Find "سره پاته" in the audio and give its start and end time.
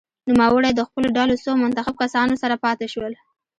2.43-2.85